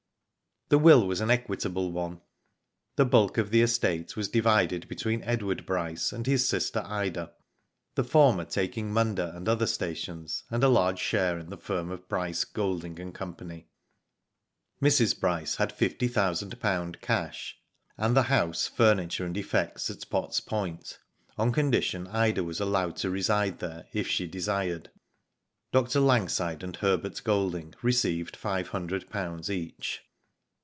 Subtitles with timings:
[0.69, 2.21] The will was an equitable one.
[2.95, 7.33] The bulk of the estate was divided between Edward Bryce ^nd his sister Ida,
[7.95, 10.69] the former taking Munda and Digitized byGoogk 30 WHO DID ITf other stations, and a
[10.69, 13.35] large share in the firm of Bryce, Golding, and Co.
[14.81, 15.19] Mrs.
[15.19, 17.57] Bryce had ;{^50,ooo cash
[17.97, 20.99] and the house, furniture, and effects at Potts Point,
[21.37, 24.89] on condition Ida was allowed to reside there if she desired.
[25.73, 25.99] Dr.
[25.99, 30.03] Langside and Herbert Golding received five hundred pounds each.